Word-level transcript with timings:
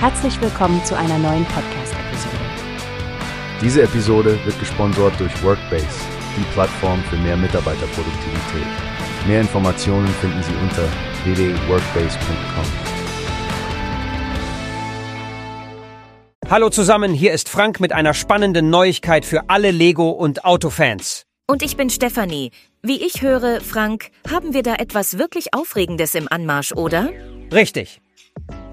Herzlich 0.00 0.40
willkommen 0.40 0.84
zu 0.84 0.96
einer 0.96 1.18
neuen 1.18 1.44
Podcast-Episode. 1.46 2.36
Diese 3.60 3.82
Episode 3.82 4.38
wird 4.44 4.56
gesponsert 4.60 5.18
durch 5.18 5.42
Workbase, 5.42 5.88
die 6.36 6.44
Plattform 6.52 7.02
für 7.10 7.16
mehr 7.16 7.36
Mitarbeiterproduktivität. 7.36 8.66
Mehr 9.26 9.40
Informationen 9.40 10.06
finden 10.06 10.40
Sie 10.44 10.52
unter 10.62 10.84
www.workbase.com. 11.24 12.64
Hallo 16.48 16.70
zusammen, 16.70 17.12
hier 17.12 17.32
ist 17.32 17.48
Frank 17.48 17.80
mit 17.80 17.92
einer 17.92 18.14
spannenden 18.14 18.70
Neuigkeit 18.70 19.24
für 19.24 19.50
alle 19.50 19.72
Lego- 19.72 20.10
und 20.10 20.44
Autofans. 20.44 21.24
Und 21.48 21.64
ich 21.64 21.76
bin 21.76 21.90
Stefanie. 21.90 22.52
Wie 22.84 23.04
ich 23.04 23.22
höre, 23.22 23.60
Frank, 23.60 24.12
haben 24.30 24.54
wir 24.54 24.62
da 24.62 24.76
etwas 24.76 25.18
wirklich 25.18 25.54
Aufregendes 25.54 26.14
im 26.14 26.28
Anmarsch, 26.30 26.70
oder? 26.70 27.10
Richtig. 27.52 28.00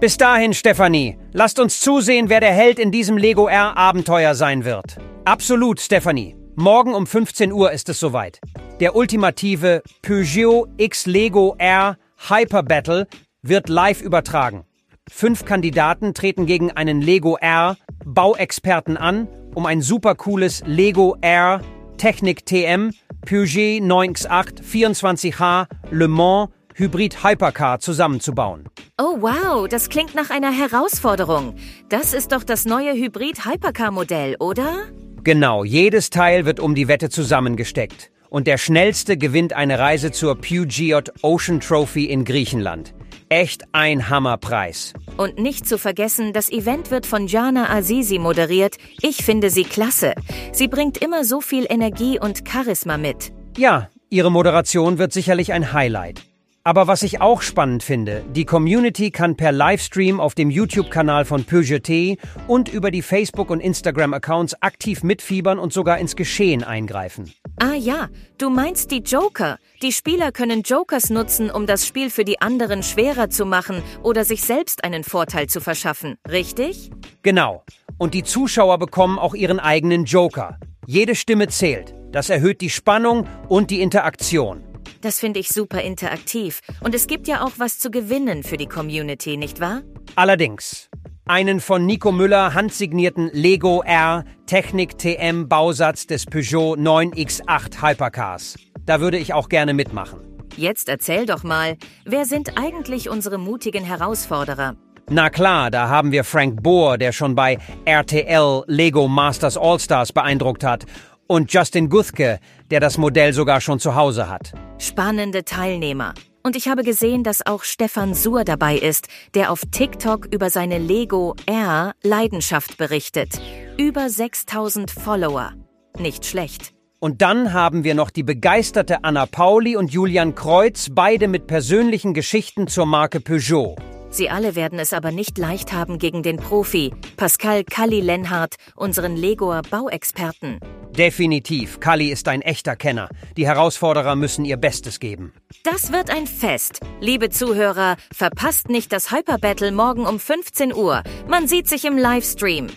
Bis 0.00 0.18
dahin, 0.18 0.52
Stefanie, 0.52 1.16
lasst 1.32 1.58
uns 1.60 1.80
zusehen, 1.80 2.28
wer 2.28 2.40
der 2.40 2.52
Held 2.52 2.78
in 2.78 2.90
diesem 2.90 3.16
Lego 3.16 3.46
R 3.46 3.76
Abenteuer 3.76 4.34
sein 4.34 4.64
wird. 4.64 4.96
Absolut, 5.24 5.80
Stefanie. 5.80 6.36
Morgen 6.56 6.94
um 6.94 7.06
15 7.06 7.52
Uhr 7.52 7.72
ist 7.72 7.88
es 7.88 8.00
soweit. 8.00 8.40
Der 8.80 8.96
ultimative 8.96 9.82
Peugeot 10.02 10.66
X 10.76 11.06
Lego 11.06 11.54
R 11.58 11.96
Hyper 12.28 12.62
Battle 12.62 13.06
wird 13.42 13.68
live 13.68 14.02
übertragen. 14.02 14.64
Fünf 15.08 15.44
Kandidaten 15.44 16.12
treten 16.12 16.44
gegen 16.46 16.72
einen 16.72 17.00
Lego 17.00 17.36
R 17.40 17.76
Bauexperten 18.04 18.96
an, 18.96 19.28
um 19.54 19.64
ein 19.64 19.80
supercooles 19.80 20.62
Lego 20.66 21.16
R 21.20 21.60
Technik 21.98 22.44
TM 22.44 22.90
Peugeot 23.24 23.80
9X8 23.80 24.62
24H 24.62 25.66
Le 25.90 26.08
Mans 26.08 26.50
Hybrid 26.76 27.22
Hypercar 27.22 27.78
zusammenzubauen. 27.78 28.68
Oh 29.00 29.18
wow, 29.20 29.68
das 29.68 29.88
klingt 29.88 30.16
nach 30.16 30.30
einer 30.30 30.50
Herausforderung. 30.50 31.54
Das 31.88 32.12
ist 32.12 32.32
doch 32.32 32.42
das 32.42 32.64
neue 32.64 32.94
Hybrid 32.94 33.44
Hypercar 33.44 33.92
Modell, 33.92 34.34
oder? 34.40 34.88
Genau, 35.22 35.62
jedes 35.62 36.10
Teil 36.10 36.46
wird 36.46 36.58
um 36.58 36.74
die 36.74 36.88
Wette 36.88 37.10
zusammengesteckt. 37.10 38.10
Und 38.28 38.48
der 38.48 38.58
schnellste 38.58 39.16
gewinnt 39.16 39.52
eine 39.52 39.78
Reise 39.78 40.10
zur 40.10 40.34
Pugiot 40.34 41.12
Ocean 41.22 41.60
Trophy 41.60 42.06
in 42.06 42.24
Griechenland. 42.24 42.92
Echt 43.28 43.62
ein 43.70 44.10
Hammerpreis. 44.10 44.94
Und 45.16 45.38
nicht 45.38 45.68
zu 45.68 45.78
vergessen, 45.78 46.32
das 46.32 46.50
Event 46.50 46.90
wird 46.90 47.06
von 47.06 47.28
Jana 47.28 47.70
Azizi 47.70 48.18
moderiert. 48.18 48.78
Ich 49.00 49.24
finde 49.24 49.48
sie 49.48 49.62
klasse. 49.62 50.14
Sie 50.50 50.66
bringt 50.66 50.98
immer 50.98 51.22
so 51.22 51.40
viel 51.40 51.66
Energie 51.70 52.18
und 52.18 52.42
Charisma 52.48 52.96
mit. 52.98 53.32
Ja, 53.56 53.90
ihre 54.10 54.32
Moderation 54.32 54.98
wird 54.98 55.12
sicherlich 55.12 55.52
ein 55.52 55.72
Highlight. 55.72 56.24
Aber 56.66 56.86
was 56.86 57.02
ich 57.02 57.20
auch 57.20 57.42
spannend 57.42 57.82
finde, 57.82 58.24
die 58.34 58.46
Community 58.46 59.10
kann 59.10 59.36
per 59.36 59.52
Livestream 59.52 60.18
auf 60.18 60.34
dem 60.34 60.48
YouTube-Kanal 60.48 61.26
von 61.26 61.44
Peugeot 61.44 62.16
und 62.48 62.70
über 62.70 62.90
die 62.90 63.02
Facebook- 63.02 63.50
und 63.50 63.60
Instagram-Accounts 63.60 64.62
aktiv 64.62 65.02
mitfiebern 65.02 65.58
und 65.58 65.74
sogar 65.74 65.98
ins 65.98 66.16
Geschehen 66.16 66.64
eingreifen. 66.64 67.34
Ah 67.60 67.74
ja, 67.74 68.08
du 68.38 68.48
meinst 68.48 68.90
die 68.92 69.02
Joker. 69.02 69.58
Die 69.82 69.92
Spieler 69.92 70.32
können 70.32 70.62
Jokers 70.62 71.10
nutzen, 71.10 71.50
um 71.50 71.66
das 71.66 71.86
Spiel 71.86 72.08
für 72.08 72.24
die 72.24 72.40
anderen 72.40 72.82
schwerer 72.82 73.28
zu 73.28 73.44
machen 73.44 73.82
oder 74.02 74.24
sich 74.24 74.42
selbst 74.42 74.84
einen 74.84 75.04
Vorteil 75.04 75.48
zu 75.48 75.60
verschaffen, 75.60 76.16
richtig? 76.30 76.90
Genau. 77.22 77.62
Und 77.98 78.14
die 78.14 78.22
Zuschauer 78.22 78.78
bekommen 78.78 79.18
auch 79.18 79.34
ihren 79.34 79.60
eigenen 79.60 80.06
Joker. 80.06 80.58
Jede 80.86 81.14
Stimme 81.14 81.48
zählt. 81.48 81.94
Das 82.10 82.30
erhöht 82.30 82.62
die 82.62 82.70
Spannung 82.70 83.28
und 83.48 83.70
die 83.70 83.82
Interaktion. 83.82 84.64
Das 85.04 85.20
finde 85.20 85.38
ich 85.38 85.50
super 85.50 85.82
interaktiv. 85.82 86.60
Und 86.80 86.94
es 86.94 87.06
gibt 87.06 87.28
ja 87.28 87.44
auch 87.44 87.52
was 87.58 87.78
zu 87.78 87.90
gewinnen 87.90 88.42
für 88.42 88.56
die 88.56 88.64
Community, 88.64 89.36
nicht 89.36 89.60
wahr? 89.60 89.82
Allerdings. 90.16 90.88
Einen 91.26 91.60
von 91.60 91.84
Nico 91.84 92.10
Müller 92.10 92.54
handsignierten 92.54 93.28
Lego 93.34 93.82
R 93.82 94.24
Technik 94.46 94.96
TM 94.96 95.46
Bausatz 95.46 96.06
des 96.06 96.24
Peugeot 96.24 96.76
9X8 96.76 97.82
Hypercars. 97.82 98.56
Da 98.86 99.02
würde 99.02 99.18
ich 99.18 99.34
auch 99.34 99.50
gerne 99.50 99.74
mitmachen. 99.74 100.20
Jetzt 100.56 100.88
erzähl 100.88 101.26
doch 101.26 101.42
mal, 101.42 101.76
wer 102.06 102.24
sind 102.24 102.56
eigentlich 102.56 103.10
unsere 103.10 103.36
mutigen 103.36 103.84
Herausforderer? 103.84 104.76
Na 105.10 105.28
klar, 105.28 105.70
da 105.70 105.90
haben 105.90 106.12
wir 106.12 106.24
Frank 106.24 106.62
Bohr, 106.62 106.96
der 106.96 107.12
schon 107.12 107.34
bei 107.34 107.58
RTL 107.84 108.62
Lego 108.68 109.06
Masters 109.06 109.58
All-Stars 109.58 110.12
beeindruckt 110.12 110.64
hat 110.64 110.86
und 111.26 111.52
Justin 111.52 111.90
Guthke, 111.90 112.38
der 112.70 112.80
das 112.80 112.96
Modell 112.96 113.34
sogar 113.34 113.60
schon 113.60 113.78
zu 113.78 113.94
Hause 113.94 114.30
hat. 114.30 114.54
Spannende 114.84 115.46
Teilnehmer. 115.46 116.12
Und 116.42 116.56
ich 116.56 116.68
habe 116.68 116.82
gesehen, 116.82 117.24
dass 117.24 117.46
auch 117.46 117.64
Stefan 117.64 118.12
Suhr 118.12 118.44
dabei 118.44 118.76
ist, 118.76 119.08
der 119.34 119.50
auf 119.50 119.62
TikTok 119.70 120.26
über 120.26 120.50
seine 120.50 120.76
Lego 120.76 121.34
R 121.46 121.94
Leidenschaft 122.02 122.76
berichtet. 122.76 123.40
Über 123.78 124.10
6000 124.10 124.90
Follower. 124.90 125.54
Nicht 125.98 126.26
schlecht. 126.26 126.74
Und 127.00 127.22
dann 127.22 127.54
haben 127.54 127.82
wir 127.82 127.94
noch 127.94 128.10
die 128.10 128.24
begeisterte 128.24 129.04
Anna 129.04 129.24
Pauli 129.24 129.74
und 129.74 129.90
Julian 129.90 130.34
Kreuz, 130.34 130.88
beide 130.90 131.28
mit 131.28 131.46
persönlichen 131.46 132.12
Geschichten 132.12 132.68
zur 132.68 132.84
Marke 132.84 133.20
Peugeot. 133.20 133.76
Sie 134.14 134.30
alle 134.30 134.54
werden 134.54 134.78
es 134.78 134.92
aber 134.92 135.10
nicht 135.10 135.38
leicht 135.38 135.72
haben 135.72 135.98
gegen 135.98 136.22
den 136.22 136.36
Profi, 136.36 136.92
Pascal 137.16 137.64
Kalli 137.64 138.00
Lenhardt, 138.00 138.54
unseren 138.76 139.16
Legoer 139.16 139.62
Bauexperten. 139.68 140.60
Definitiv, 140.96 141.80
Kali 141.80 142.12
ist 142.12 142.28
ein 142.28 142.40
echter 142.40 142.76
Kenner. 142.76 143.08
Die 143.36 143.44
Herausforderer 143.44 144.14
müssen 144.14 144.44
ihr 144.44 144.56
Bestes 144.56 145.00
geben. 145.00 145.32
Das 145.64 145.90
wird 145.90 146.10
ein 146.10 146.28
Fest. 146.28 146.78
Liebe 147.00 147.28
Zuhörer, 147.28 147.96
verpasst 148.14 148.68
nicht 148.68 148.92
das 148.92 149.10
Hyper 149.10 149.38
Battle 149.38 149.72
morgen 149.72 150.06
um 150.06 150.20
15 150.20 150.72
Uhr. 150.72 151.02
Man 151.26 151.48
sieht 151.48 151.68
sich 151.68 151.84
im 151.84 151.98
Livestream. 151.98 152.68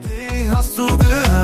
Wie 0.00 0.50
hast 0.50 0.76
du 0.76 0.88
gehört? 0.98 1.27